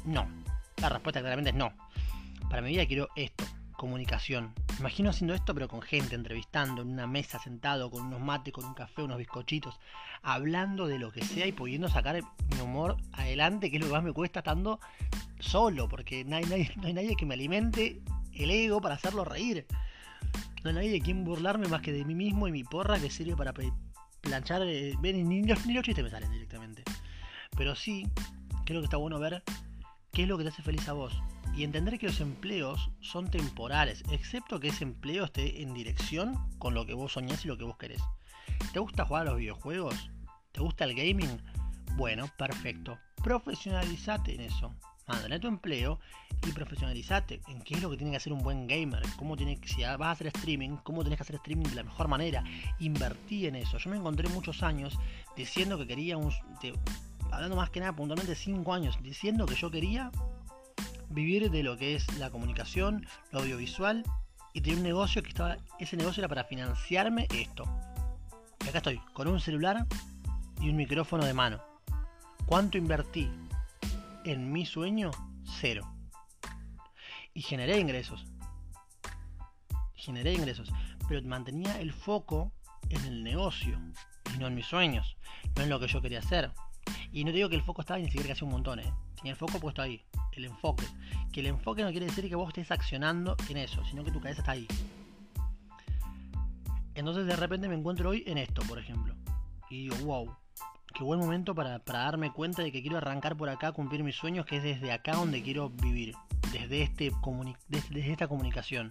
No. 0.04 0.28
La 0.76 0.88
respuesta 0.88 1.20
claramente 1.20 1.50
es 1.50 1.56
no. 1.56 1.72
Para 2.48 2.62
mi 2.62 2.70
vida 2.70 2.86
quiero 2.86 3.08
esto, 3.16 3.44
comunicación. 3.76 4.54
Imagino 4.78 5.10
haciendo 5.10 5.34
esto 5.34 5.54
pero 5.54 5.68
con 5.68 5.82
gente, 5.82 6.14
entrevistando, 6.14 6.82
en 6.82 6.88
una 6.88 7.06
mesa 7.06 7.38
sentado, 7.38 7.90
con 7.90 8.06
unos 8.06 8.20
mates, 8.20 8.52
con 8.52 8.64
un 8.64 8.74
café, 8.74 9.02
unos 9.02 9.18
bizcochitos, 9.18 9.78
hablando 10.22 10.86
de 10.86 10.98
lo 10.98 11.12
que 11.12 11.24
sea 11.24 11.46
y 11.46 11.52
pudiendo 11.52 11.88
sacar 11.88 12.20
mi 12.54 12.60
humor 12.60 12.96
adelante, 13.12 13.70
que 13.70 13.76
es 13.76 13.82
lo 13.82 13.88
que 13.88 13.94
más 13.94 14.04
me 14.04 14.12
cuesta 14.12 14.40
estando 14.40 14.80
solo, 15.38 15.88
porque 15.88 16.24
no 16.24 16.36
hay, 16.36 16.44
nadie, 16.44 17.16
que 17.16 17.26
me 17.26 17.34
alimente 17.34 18.02
el 18.32 18.50
ego 18.50 18.80
para 18.80 18.94
hacerlo 18.96 19.24
reír. 19.24 19.66
No 20.62 20.70
hay 20.70 20.74
nadie 20.76 20.90
de 20.90 21.00
quien 21.00 21.24
burlarme 21.24 21.68
más 21.68 21.80
que 21.80 21.92
de 21.92 22.04
mí 22.04 22.14
mismo 22.14 22.48
y 22.48 22.52
mi 22.52 22.64
porra 22.64 22.98
que 22.98 23.10
sirve 23.10 23.36
para 23.36 23.54
planchar. 24.20 24.62
Eh, 24.64 24.96
ni, 25.00 25.42
los, 25.44 25.64
ni 25.66 25.74
los 25.74 25.84
chistes 25.84 26.04
me 26.04 26.10
salen 26.10 26.30
directamente. 26.32 26.82
Pero 27.56 27.76
sí, 27.76 28.06
creo 28.64 28.80
que 28.80 28.86
está 28.86 28.96
bueno 28.96 29.18
ver 29.18 29.42
qué 30.16 30.22
es 30.22 30.28
lo 30.28 30.38
que 30.38 30.44
te 30.44 30.48
hace 30.48 30.62
feliz 30.62 30.88
a 30.88 30.94
vos. 30.94 31.12
Y 31.54 31.62
entender 31.62 31.98
que 31.98 32.06
los 32.06 32.22
empleos 32.22 32.88
son 33.00 33.30
temporales, 33.30 34.02
excepto 34.10 34.58
que 34.60 34.68
ese 34.68 34.84
empleo 34.84 35.26
esté 35.26 35.60
en 35.60 35.74
dirección 35.74 36.38
con 36.58 36.72
lo 36.72 36.86
que 36.86 36.94
vos 36.94 37.12
soñás 37.12 37.44
y 37.44 37.48
lo 37.48 37.58
que 37.58 37.64
vos 37.64 37.76
querés. 37.76 38.00
¿Te 38.72 38.78
gusta 38.78 39.04
jugar 39.04 39.26
a 39.26 39.30
los 39.32 39.38
videojuegos? 39.38 40.10
¿Te 40.52 40.62
gusta 40.62 40.84
el 40.84 40.94
gaming? 40.94 41.42
Bueno, 41.96 42.30
perfecto. 42.38 42.98
Profesionalizate 43.22 44.36
en 44.36 44.40
eso 44.40 44.74
mándale 45.06 45.38
tu 45.38 45.46
empleo 45.46 46.00
y 46.46 46.52
profesionalizate 46.52 47.40
en 47.48 47.62
qué 47.62 47.74
es 47.74 47.82
lo 47.82 47.90
que 47.90 47.96
tiene 47.96 48.10
que 48.10 48.16
hacer 48.16 48.32
un 48.32 48.42
buen 48.42 48.66
gamer, 48.66 49.02
cómo 49.16 49.36
tiene 49.36 49.58
si 49.64 49.82
vas 49.82 50.00
a 50.00 50.10
hacer 50.10 50.28
streaming, 50.28 50.76
cómo 50.82 51.02
tenés 51.04 51.18
que 51.18 51.22
hacer 51.22 51.36
streaming 51.36 51.66
de 51.66 51.76
la 51.76 51.84
mejor 51.84 52.08
manera. 52.08 52.44
Invertí 52.78 53.46
en 53.46 53.56
eso. 53.56 53.78
Yo 53.78 53.90
me 53.90 53.96
encontré 53.96 54.28
muchos 54.28 54.62
años 54.62 54.98
diciendo 55.36 55.78
que 55.78 55.86
quería 55.86 56.16
un 56.16 56.32
hablando 57.30 57.56
más 57.56 57.70
que 57.70 57.80
nada 57.80 57.94
puntualmente 57.94 58.34
5 58.34 58.72
años, 58.72 58.98
diciendo 59.02 59.46
que 59.46 59.54
yo 59.54 59.70
quería 59.70 60.10
vivir 61.08 61.50
de 61.50 61.62
lo 61.62 61.76
que 61.76 61.94
es 61.94 62.18
la 62.18 62.30
comunicación, 62.30 63.06
lo 63.32 63.40
audiovisual 63.40 64.04
y 64.52 64.60
tener 64.60 64.78
un 64.78 64.84
negocio 64.84 65.22
que 65.22 65.28
estaba 65.28 65.56
ese 65.78 65.96
negocio 65.96 66.20
era 66.20 66.28
para 66.28 66.44
financiarme 66.44 67.28
esto. 67.34 67.64
Y 68.64 68.68
acá 68.68 68.78
estoy 68.78 69.00
con 69.12 69.28
un 69.28 69.40
celular 69.40 69.86
y 70.60 70.70
un 70.70 70.76
micrófono 70.76 71.24
de 71.24 71.34
mano. 71.34 71.62
¿Cuánto 72.46 72.78
invertí? 72.78 73.30
en 74.26 74.52
mi 74.52 74.66
sueño, 74.66 75.12
cero. 75.60 75.88
Y 77.32 77.42
generé 77.42 77.78
ingresos. 77.78 78.26
Generé 79.94 80.34
ingresos. 80.34 80.72
Pero 81.08 81.22
mantenía 81.22 81.80
el 81.80 81.92
foco 81.92 82.52
en 82.88 83.04
el 83.04 83.22
negocio 83.22 83.80
y 84.34 84.38
no 84.38 84.48
en 84.48 84.56
mis 84.56 84.66
sueños. 84.66 85.16
No 85.54 85.62
en 85.62 85.68
lo 85.68 85.78
que 85.78 85.86
yo 85.86 86.02
quería 86.02 86.18
hacer. 86.18 86.50
Y 87.12 87.24
no 87.24 87.32
digo 87.32 87.48
que 87.48 87.56
el 87.56 87.62
foco 87.62 87.80
estaba 87.80 87.98
ni 87.98 88.06
siquiera 88.06 88.26
que 88.26 88.32
hacía 88.32 88.46
un 88.46 88.52
montón, 88.52 88.80
¿eh? 88.80 88.92
Tenía 89.16 89.32
el 89.32 89.38
foco 89.38 89.58
puesto 89.58 89.82
ahí. 89.82 90.02
El 90.32 90.44
enfoque. 90.44 90.84
Que 91.32 91.40
el 91.40 91.46
enfoque 91.46 91.82
no 91.82 91.90
quiere 91.90 92.06
decir 92.06 92.28
que 92.28 92.34
vos 92.34 92.48
estés 92.48 92.70
accionando 92.70 93.36
en 93.48 93.56
eso, 93.56 93.84
sino 93.86 94.04
que 94.04 94.10
tu 94.10 94.20
cabeza 94.20 94.40
está 94.40 94.52
ahí. 94.52 94.66
Entonces 96.94 97.26
de 97.26 97.36
repente 97.36 97.68
me 97.68 97.74
encuentro 97.74 98.10
hoy 98.10 98.24
en 98.26 98.38
esto, 98.38 98.62
por 98.62 98.78
ejemplo. 98.78 99.14
Y 99.68 99.88
digo, 99.88 99.96
wow, 100.04 100.36
qué 100.94 101.04
buen 101.04 101.20
momento 101.20 101.54
para, 101.54 101.78
darme 101.78 102.32
cuenta 102.32 102.62
de 102.62 102.72
que 102.72 102.80
quiero 102.80 102.96
arrancar 102.96 103.36
por 103.36 103.50
acá, 103.50 103.72
cumplir 103.72 104.02
mis 104.02 104.16
sueños, 104.16 104.46
que 104.46 104.56
es 104.56 104.62
desde 104.62 104.92
acá 104.92 105.12
donde 105.12 105.42
quiero 105.42 105.68
vivir, 105.68 106.14
desde, 106.52 106.82
este 106.82 107.12
desde, 107.68 108.12
esta 108.12 108.28
comunicación. 108.28 108.90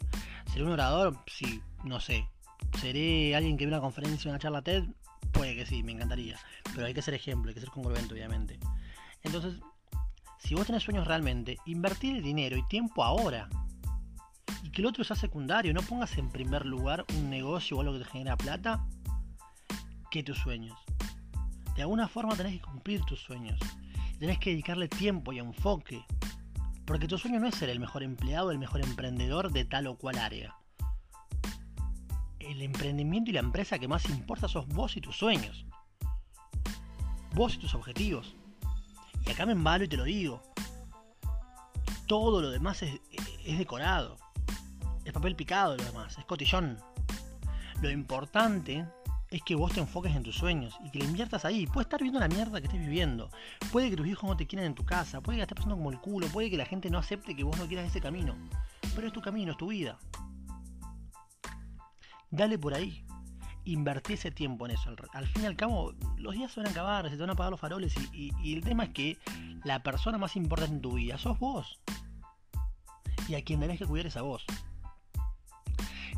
¿Seré 0.51 0.65
un 0.65 0.71
orador? 0.71 1.17
Sí, 1.25 1.61
no 1.83 1.99
sé. 1.99 2.27
¿Seré 2.79 3.35
alguien 3.35 3.57
que 3.57 3.65
ve 3.65 3.71
una 3.71 3.81
conferencia, 3.81 4.29
una 4.29 4.39
charla 4.39 4.61
TED? 4.61 4.83
Puede 5.35 5.55
que 5.55 5.65
sí, 5.65 5.83
me 5.83 5.91
encantaría. 5.91 6.39
Pero 6.73 6.87
hay 6.87 6.93
que 6.93 7.01
ser 7.01 7.13
ejemplo, 7.13 7.49
hay 7.49 7.53
que 7.53 7.61
ser 7.61 7.69
congruente, 7.69 8.13
obviamente. 8.13 8.57
Entonces, 9.23 9.59
si 10.39 10.55
vos 10.55 10.65
tenés 10.65 10.83
sueños 10.83 11.07
realmente, 11.07 11.57
invertir 11.65 12.17
el 12.17 12.23
dinero 12.23 12.57
y 12.57 12.67
tiempo 12.67 13.03
ahora. 13.03 13.49
Y 14.63 14.71
que 14.71 14.81
el 14.81 14.87
otro 14.87 15.03
sea 15.03 15.15
secundario, 15.15 15.73
no 15.73 15.81
pongas 15.81 16.17
en 16.17 16.29
primer 16.29 16.65
lugar 16.65 17.05
un 17.15 17.29
negocio 17.29 17.77
o 17.77 17.81
algo 17.81 17.93
que 17.93 17.99
te 17.99 18.09
genera 18.11 18.35
plata 18.35 18.85
que 20.09 20.23
tus 20.23 20.37
sueños 20.37 20.75
de 21.75 21.81
alguna 21.81 22.07
forma 22.07 22.35
tenés 22.35 22.53
que 22.53 22.61
cumplir 22.61 23.01
tus 23.01 23.19
sueños. 23.21 23.59
Tenés 24.19 24.39
que 24.39 24.51
dedicarle 24.51 24.87
tiempo 24.87 25.33
y 25.33 25.39
enfoque. 25.39 26.05
Porque 26.85 27.07
tu 27.07 27.17
sueño 27.17 27.39
no 27.39 27.47
es 27.47 27.55
ser 27.55 27.69
el 27.69 27.79
mejor 27.79 28.03
empleado, 28.03 28.51
el 28.51 28.59
mejor 28.59 28.81
emprendedor 28.81 29.51
de 29.51 29.65
tal 29.65 29.87
o 29.87 29.97
cual 29.97 30.17
área. 30.17 30.55
El 32.45 32.61
emprendimiento 32.61 33.29
y 33.29 33.33
la 33.33 33.39
empresa 33.39 33.79
que 33.79 33.87
más 33.87 34.05
importa 34.09 34.47
sos 34.47 34.67
vos 34.67 34.95
y 34.97 35.01
tus 35.01 35.17
sueños. 35.17 35.65
Vos 37.33 37.55
y 37.55 37.57
tus 37.57 37.75
objetivos. 37.75 38.35
Y 39.25 39.31
acá 39.31 39.45
me 39.45 39.53
embalo 39.53 39.83
y 39.83 39.87
te 39.87 39.97
lo 39.97 40.03
digo. 40.03 40.41
Todo 42.07 42.41
lo 42.41 42.49
demás 42.49 42.83
es, 42.83 42.99
decorado. 43.57 44.17
Es 45.03 45.13
papel 45.13 45.35
picado 45.35 45.75
lo 45.75 45.83
demás, 45.83 46.17
es 46.17 46.25
cotillón. 46.25 46.77
Lo 47.81 47.89
importante 47.89 48.85
es 49.29 49.41
que 49.41 49.55
vos 49.55 49.73
te 49.73 49.79
enfoques 49.79 50.15
en 50.15 50.23
tus 50.23 50.35
sueños 50.35 50.77
y 50.85 50.91
que 50.91 50.99
le 50.99 51.05
inviertas 51.05 51.45
ahí. 51.45 51.65
Puede 51.67 51.83
estar 51.83 52.01
viendo 52.01 52.19
la 52.19 52.27
mierda 52.27 52.61
que 52.61 52.67
estés 52.67 52.79
viviendo. 52.79 53.29
Puede 53.71 53.89
que 53.89 53.97
tus 53.97 54.07
hijos 54.07 54.29
no 54.29 54.37
te 54.37 54.45
quieran 54.45 54.67
en 54.67 54.75
tu 54.75 54.85
casa. 54.85 55.21
Puede 55.21 55.37
que 55.37 55.41
estés 55.41 55.55
pasando 55.55 55.75
como 55.75 55.91
el 55.91 55.99
culo. 55.99 56.27
Puede 56.27 56.49
que 56.49 56.57
la 56.57 56.65
gente 56.65 56.89
no 56.89 56.99
acepte 56.99 57.35
que 57.35 57.43
vos 57.43 57.57
no 57.57 57.67
quieras 57.67 57.87
ese 57.87 58.01
camino. 58.01 58.35
Pero 58.95 59.07
es 59.07 59.13
tu 59.13 59.21
camino, 59.21 59.51
es 59.51 59.57
tu 59.57 59.67
vida. 59.67 59.97
Dale 62.31 62.57
por 62.57 62.73
ahí. 62.73 63.05
Invertí 63.65 64.13
ese 64.13 64.31
tiempo 64.31 64.65
en 64.65 64.73
eso. 64.73 64.93
Al, 65.13 65.27
fin 65.27 65.43
y 65.43 65.45
al 65.45 65.55
cabo, 65.55 65.93
los 66.17 66.33
días 66.33 66.51
se 66.51 66.59
van 66.59 66.67
a 66.67 66.71
acabar, 66.71 67.09
se 67.09 67.15
te 67.15 67.21
van 67.21 67.31
a 67.31 67.33
apagar 67.33 67.51
los 67.51 67.59
faroles. 67.59 67.95
Y, 68.13 68.53
el 68.53 68.63
tema 68.63 68.85
es 68.85 68.89
que 68.91 69.17
la 69.63 69.81
persona 69.81 70.17
más 70.17 70.35
importante 70.35 70.75
en 70.75 70.81
tu 70.81 70.93
vida 70.93 71.17
sos 71.17 71.39
vos. 71.39 71.79
Y 73.27 73.35
a 73.35 73.43
quien 73.43 73.59
tenés 73.59 73.79
que 73.79 73.85
cuidar 73.85 74.05
es 74.05 74.17
a 74.17 74.21
vos. 74.21 74.45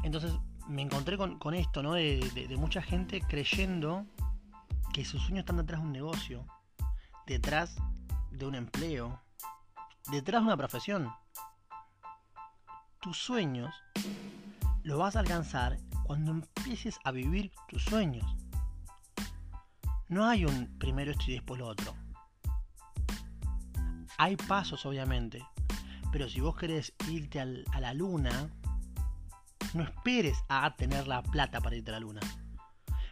Entonces, 0.04 0.34
me 0.68 0.82
encontré 0.82 1.18
con, 1.18 1.54
esto, 1.54 1.82
¿no? 1.82 1.94
De, 1.94 2.56
mucha 2.58 2.82
gente 2.82 3.22
creyendo 3.22 4.06
que 4.94 5.06
sus 5.06 5.22
sueños 5.22 5.40
están 5.40 5.58
detrás 5.58 5.82
de 5.82 5.88
un 5.88 5.94
negocio, 5.94 6.46
detrás 7.26 7.78
de 8.32 8.46
un 8.46 8.56
empleo, 8.56 9.22
detrás 10.12 10.42
de 10.42 10.48
una 10.48 10.58
profesión. 10.58 11.10
Tus 13.00 13.18
sueños 13.18 13.74
los 14.84 15.00
vas 15.00 15.16
a 15.16 15.20
alcanzar 15.20 15.78
cuando 16.08 16.32
empieces 16.32 16.98
a 17.04 17.12
vivir 17.12 17.52
tus 17.68 17.84
sueños. 17.84 18.26
No 20.08 20.26
hay 20.26 20.46
un 20.46 20.80
primero 20.80 21.12
esto 21.12 21.26
y 21.28 21.34
después 21.34 21.60
lo 21.60 21.68
otro. 21.68 21.94
Hay 24.18 24.38
pasos, 24.38 24.86
obviamente, 24.86 25.46
pero 26.14 26.30
si 26.30 26.40
vos 26.40 26.56
querés 26.56 26.94
irte 27.10 27.42
a 27.42 27.80
la 27.82 27.94
luna, 27.94 28.50
no 29.74 29.84
esperes 29.84 30.38
a 30.48 30.74
tener 30.78 31.08
la 31.08 31.22
plata 31.22 31.60
para 31.60 31.76
irte 31.76 31.92
a 31.92 31.96
la 31.96 32.00
luna. 32.00 32.22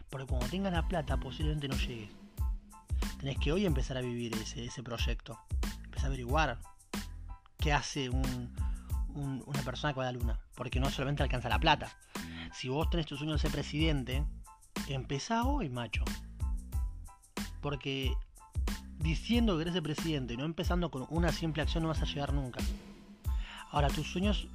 Porque 0.08 0.26
cuando 0.26 0.48
tengas 0.48 0.72
la 0.72 0.88
plata 0.88 1.18
posiblemente 1.18 1.68
no 1.68 1.76
llegues. 1.76 2.10
Tenés 3.18 3.38
que 3.38 3.52
hoy 3.52 3.66
empezar 3.66 3.98
a 3.98 4.00
vivir 4.00 4.34
ese, 4.34 4.82
proyecto. 4.82 5.38
Empezar 5.84 6.06
a 6.06 6.08
averiguar 6.08 6.58
qué 7.58 7.74
hace 7.74 8.08
una 8.08 9.62
persona 9.64 9.92
que 9.92 10.00
va 10.00 10.08
a 10.08 10.12
la 10.12 10.18
luna. 10.18 10.40
Porque 10.54 10.80
no 10.80 10.90
solamente 10.90 11.22
alcanza 11.22 11.50
la 11.50 11.58
plata. 11.58 11.94
Si 12.52 12.68
vos 12.68 12.88
tenés 12.90 13.06
tu 13.06 13.16
sueño 13.16 13.32
de 13.32 13.38
ser 13.38 13.50
presidente, 13.50 14.24
empezá 14.88 15.44
hoy, 15.44 15.68
macho. 15.68 16.04
Porque 17.60 18.12
diciendo 18.98 19.56
que 19.56 19.62
eres 19.62 19.74
el 19.74 19.82
presidente 19.82 20.34
y 20.34 20.36
no 20.36 20.44
empezando 20.44 20.90
con 20.90 21.06
una 21.10 21.32
simple 21.32 21.62
acción 21.62 21.82
no 21.82 21.88
vas 21.88 22.02
a 22.02 22.06
llegar 22.06 22.32
nunca. 22.32 22.60
Ahora, 23.70 23.88
tus 23.88 24.10
sueños 24.10 24.48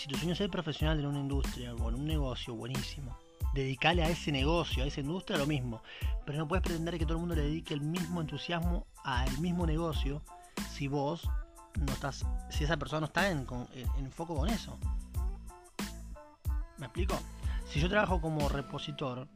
si 0.00 0.08
tu 0.08 0.16
sueño 0.16 0.32
es 0.32 0.38
ser 0.38 0.48
profesional 0.48 0.98
en 0.98 1.04
una 1.04 1.20
industria 1.20 1.74
o 1.74 1.88
en 1.90 1.94
un 1.94 2.06
negocio, 2.06 2.54
buenísimo. 2.54 3.18
Dedicale 3.52 4.02
a 4.02 4.08
ese 4.08 4.32
negocio, 4.32 4.82
a 4.82 4.86
esa 4.86 5.00
industria, 5.00 5.38
lo 5.38 5.46
mismo. 5.46 5.82
Pero 6.24 6.38
no 6.38 6.48
puedes 6.48 6.62
pretender 6.62 6.96
que 6.98 7.04
todo 7.04 7.14
el 7.14 7.20
mundo 7.20 7.34
le 7.34 7.42
dedique 7.42 7.74
el 7.74 7.82
mismo 7.82 8.22
entusiasmo 8.22 8.86
al 9.04 9.38
mismo 9.40 9.66
negocio 9.66 10.22
si 10.72 10.88
vos 10.88 11.28
no 11.78 11.92
estás, 11.92 12.24
si 12.48 12.64
esa 12.64 12.78
persona 12.78 13.00
no 13.00 13.06
está 13.08 13.30
en, 13.30 13.46
en 13.98 14.10
foco 14.10 14.36
con 14.36 14.48
eso. 14.48 14.78
¿Me 16.80 16.86
explico? 16.86 17.20
Si 17.68 17.78
yo 17.78 17.88
trabajo 17.88 18.20
como 18.20 18.48
repositor 18.48 19.28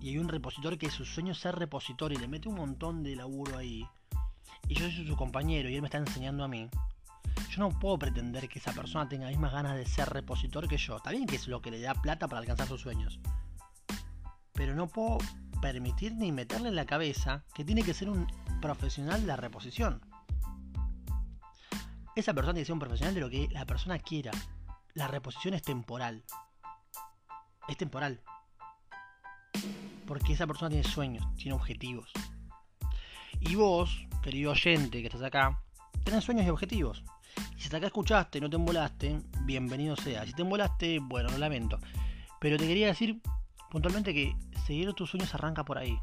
y 0.00 0.08
hay 0.08 0.18
un 0.18 0.28
repositor 0.28 0.78
que 0.78 0.90
su 0.90 1.04
sueño 1.04 1.32
es 1.32 1.38
ser 1.38 1.54
repositor 1.56 2.12
y 2.12 2.16
le 2.16 2.26
mete 2.26 2.48
un 2.48 2.56
montón 2.56 3.02
de 3.02 3.14
laburo 3.14 3.58
ahí, 3.58 3.86
y 4.66 4.74
yo 4.74 4.90
soy 4.90 5.06
su 5.06 5.14
compañero 5.14 5.68
y 5.68 5.74
él 5.74 5.82
me 5.82 5.88
está 5.88 5.98
enseñando 5.98 6.42
a 6.42 6.48
mí, 6.48 6.68
yo 7.50 7.60
no 7.60 7.68
puedo 7.68 7.98
pretender 7.98 8.48
que 8.48 8.58
esa 8.58 8.72
persona 8.72 9.08
tenga 9.08 9.26
las 9.26 9.32
mismas 9.32 9.52
ganas 9.52 9.76
de 9.76 9.86
ser 9.86 10.08
repositor 10.08 10.66
que 10.66 10.78
yo. 10.78 10.96
Está 10.96 11.10
bien 11.10 11.26
que 11.26 11.36
es 11.36 11.46
lo 11.48 11.60
que 11.60 11.70
le 11.70 11.80
da 11.80 11.94
plata 11.94 12.28
para 12.28 12.40
alcanzar 12.40 12.66
sus 12.66 12.80
sueños. 12.80 13.20
Pero 14.54 14.74
no 14.74 14.88
puedo 14.88 15.18
permitir 15.60 16.14
ni 16.14 16.32
meterle 16.32 16.70
en 16.70 16.76
la 16.76 16.86
cabeza 16.86 17.44
que 17.54 17.64
tiene 17.64 17.82
que 17.82 17.94
ser 17.94 18.08
un 18.08 18.26
profesional 18.60 19.20
de 19.20 19.26
la 19.26 19.36
reposición. 19.36 20.00
Esa 22.16 22.32
persona 22.32 22.54
tiene 22.54 22.62
que 22.62 22.66
ser 22.66 22.72
un 22.72 22.78
profesional 22.80 23.14
de 23.14 23.20
lo 23.20 23.30
que 23.30 23.48
la 23.50 23.66
persona 23.66 23.98
quiera. 23.98 24.30
La 24.94 25.08
reposición 25.08 25.54
es 25.54 25.62
temporal. 25.62 26.24
Es 27.68 27.76
temporal. 27.76 28.20
Porque 30.06 30.34
esa 30.34 30.46
persona 30.46 30.70
tiene 30.70 30.84
sueños, 30.84 31.24
tiene 31.36 31.54
objetivos. 31.54 32.10
Y 33.40 33.54
vos, 33.56 34.06
querido 34.22 34.52
oyente 34.52 35.00
que 35.00 35.06
estás 35.06 35.22
acá, 35.22 35.60
tenés 36.04 36.24
sueños 36.24 36.46
y 36.46 36.50
objetivos. 36.50 37.04
Y 37.56 37.60
si 37.60 37.64
hasta 37.64 37.78
acá 37.78 37.86
escuchaste, 37.86 38.40
no 38.40 38.50
te 38.50 38.56
embolaste, 38.56 39.20
bienvenido 39.42 39.96
sea. 39.96 40.26
Si 40.26 40.32
te 40.32 40.42
embolaste, 40.42 40.98
bueno, 41.00 41.30
lo 41.30 41.38
lamento. 41.38 41.78
Pero 42.40 42.56
te 42.58 42.66
quería 42.66 42.88
decir 42.88 43.20
puntualmente 43.70 44.12
que 44.12 44.36
seguir 44.66 44.92
tus 44.92 45.10
sueños 45.10 45.34
arranca 45.34 45.64
por 45.64 45.78
ahí. 45.78 45.98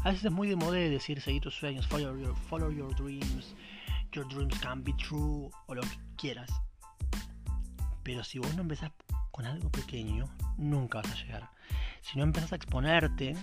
A 0.00 0.10
veces 0.10 0.26
es 0.26 0.32
muy 0.32 0.48
de 0.48 0.56
moda 0.56 0.76
decir 0.76 1.20
seguir 1.22 1.42
tus 1.42 1.54
sueños, 1.54 1.86
follow 1.86 2.16
your, 2.18 2.36
follow 2.36 2.70
your 2.70 2.94
dreams, 2.94 3.54
your 4.12 4.28
dreams 4.28 4.58
can 4.60 4.84
be 4.84 4.92
true, 4.94 5.50
o 5.66 5.74
lo 5.74 5.80
que 5.80 5.98
quieras. 6.16 6.50
Pero 8.02 8.22
si 8.22 8.38
vos 8.38 8.54
no 8.54 8.62
empezás 8.62 8.92
con 9.34 9.46
algo 9.46 9.68
pequeño, 9.68 10.28
nunca 10.58 10.98
vas 10.98 11.10
a 11.10 11.16
llegar. 11.16 11.50
Si 12.02 12.16
no 12.16 12.22
empezás 12.22 12.52
a 12.52 12.56
exponerte, 12.56 13.34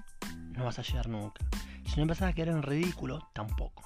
no 0.54 0.64
vas 0.64 0.80
a 0.80 0.84
llegar 0.84 1.10
nunca. 1.10 1.44
Si 1.86 1.98
no 1.98 2.04
empezás 2.04 2.30
a 2.30 2.34
quedar 2.34 2.56
en 2.56 2.64
ridículo, 2.64 3.28
tampoco. 3.34 3.84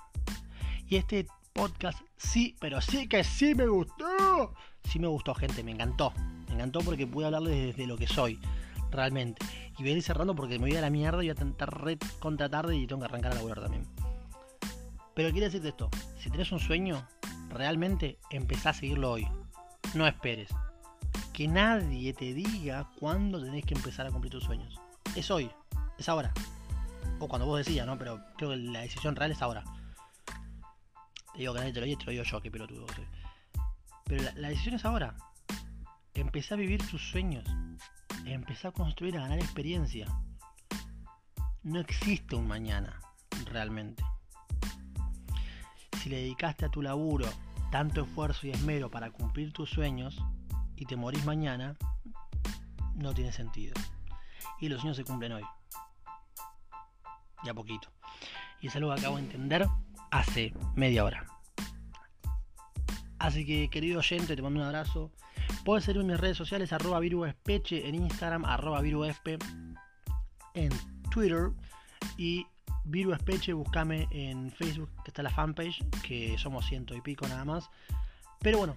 Y 0.88 0.98
este 0.98 1.26
podcast. 1.52 2.00
Sí, 2.16 2.56
pero 2.60 2.80
sí 2.80 3.08
que 3.08 3.24
sí 3.24 3.56
me 3.56 3.66
gustó. 3.66 4.54
Sí 4.84 5.00
me 5.00 5.08
gustó, 5.08 5.34
gente, 5.34 5.64
me 5.64 5.72
encantó. 5.72 6.14
Me 6.48 6.54
encantó 6.54 6.82
porque 6.82 7.08
pude 7.08 7.26
hablarles 7.26 7.76
desde 7.76 7.88
lo 7.88 7.98
que 7.98 8.06
soy, 8.06 8.40
realmente. 8.92 9.44
Y 9.80 9.82
voy 9.82 9.94
a 9.94 9.96
ir 9.96 10.04
cerrando 10.04 10.36
porque 10.36 10.60
me 10.60 10.68
voy 10.68 10.78
a 10.78 10.82
la 10.82 10.92
mierda 10.92 11.24
y 11.24 11.28
voy 11.28 11.30
a 11.30 11.32
intentar 11.32 11.84
red 11.84 11.98
contra 12.20 12.46
y 12.72 12.86
tengo 12.86 13.00
que 13.00 13.06
arrancar 13.06 13.32
a 13.32 13.36
laburar 13.36 13.62
también. 13.62 13.84
Pero 15.16 15.32
quiero 15.32 15.46
decirte 15.46 15.70
esto, 15.70 15.90
si 16.20 16.30
tenés 16.30 16.52
un 16.52 16.60
sueño, 16.60 17.04
realmente 17.50 18.20
empezá 18.30 18.70
a 18.70 18.74
seguirlo 18.74 19.14
hoy. 19.14 19.28
No 19.96 20.06
esperes. 20.06 20.50
Que 21.36 21.50
nadie 21.50 22.14
te 22.14 22.34
diga 22.34 22.90
cuándo 22.98 23.44
tenés 23.44 23.66
que 23.66 23.74
empezar 23.74 24.08
a 24.08 24.10
cumplir 24.10 24.32
tus 24.32 24.46
sueños. 24.46 24.80
Es 25.18 25.30
hoy, 25.30 25.52
es 25.98 26.08
ahora. 26.08 26.34
O 27.20 27.28
cuando 27.28 27.46
vos 27.46 27.58
decías, 27.58 27.86
¿no? 27.86 27.98
Pero 27.98 28.22
creo 28.38 28.52
que 28.52 28.56
la 28.56 28.80
decisión 28.80 29.18
real 29.18 29.32
es 29.32 29.42
ahora. 29.42 29.62
Te 31.34 31.40
digo 31.40 31.54
que 31.54 31.60
nadie 31.60 31.74
te 31.74 31.82
lo 31.82 31.86
diga, 31.88 32.00
te 32.00 32.06
lo 32.06 32.12
digo 32.14 32.24
yo, 32.24 32.42
que 32.42 32.50
pelotudo. 32.50 32.86
Pero 34.06 34.24
la, 34.38 34.48
decisión 34.48 34.76
es 34.76 34.86
ahora. 34.86 35.18
Empezá 36.14 36.56
a 36.56 36.58
vivir 36.58 36.82
tus 36.90 37.02
sueños. 37.02 37.44
Empezá 38.24 38.70
a 38.70 38.72
construir, 38.72 39.18
a 39.18 39.24
ganar 39.24 39.40
experiencia. 39.40 40.08
No 41.64 41.82
existe 41.82 42.38
un 42.38 42.48
mañana, 42.48 43.02
realmente. 43.52 44.06
Si 46.02 46.08
le 46.08 46.16
dedicaste 46.16 46.64
a 46.64 46.70
tu 46.70 46.82
laburo 46.82 47.28
tanto 47.72 48.04
esfuerzo 48.04 48.48
y 48.48 48.52
esmero 48.52 48.90
para 48.90 49.12
cumplir 49.12 49.52
tus 49.52 49.70
sueños 49.70 50.18
y 50.76 50.86
te 50.86 50.96
morís 50.96 51.26
mañana, 51.26 51.76
no 52.96 53.14
tiene 53.14 53.32
sentido. 53.32 53.74
Y 54.60 54.70
los 54.70 54.82
sueños 54.82 54.98
se 54.98 55.04
cumplen 55.04 55.34
hoy. 55.34 55.44
Ya 57.44 57.54
poquito. 57.54 57.90
Y 58.62 58.68
es 58.68 58.76
algo 58.76 58.94
que 58.94 59.00
acabo 59.00 59.18
de 59.18 59.24
entender 59.24 59.68
hace 60.12 60.54
media 60.76 61.04
hora. 61.04 61.26
Así 63.20 63.46
que 63.46 63.70
querido 63.70 64.00
oyente, 64.00 64.36
te 64.36 64.42
mando 64.42 64.60
un 64.60 64.66
abrazo. 64.66 65.12
Puedes 65.64 65.86
seguirme 65.86 66.04
en 66.04 66.12
mis 66.12 66.20
redes 66.20 66.38
sociales, 66.38 66.74
arroba 66.74 67.00
viruespeche 67.00 67.88
en 67.88 67.96
Instagram, 67.96 68.46
arroba 68.46 68.82
viruespe 68.82 69.38
en 70.54 70.70
Twitter 71.10 71.52
y 72.18 72.46
viruespeche, 72.86 73.54
buscame 73.54 74.08
en 74.12 74.52
Facebook, 74.52 74.90
que 75.04 75.10
está 75.10 75.24
la 75.24 75.30
fanpage, 75.30 75.84
que 76.02 76.38
somos 76.38 76.66
ciento 76.66 76.96
y 76.96 77.02
pico 77.02 77.28
nada 77.28 77.46
más. 77.46 77.70
Pero 78.42 78.60
bueno, 78.60 78.76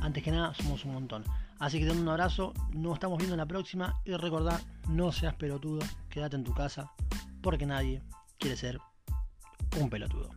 antes 0.00 0.22
que 0.22 0.30
nada, 0.30 0.54
somos 0.54 0.84
un 0.84 0.94
montón. 0.94 1.24
Así 1.58 1.78
que 1.78 1.84
te 1.84 1.90
mando 1.90 2.04
un 2.04 2.08
abrazo, 2.08 2.54
nos 2.72 2.94
estamos 2.94 3.18
viendo 3.18 3.34
en 3.34 3.38
la 3.38 3.46
próxima 3.46 4.00
y 4.04 4.14
recordad, 4.14 4.60
no 4.88 5.12
seas 5.12 5.34
pelotudo, 5.34 5.80
quédate 6.08 6.36
en 6.36 6.44
tu 6.44 6.54
casa, 6.54 6.90
porque 7.42 7.66
nadie 7.66 8.02
quiere 8.38 8.56
ser 8.56 8.78
un 9.78 9.90
pelotudo. 9.90 10.30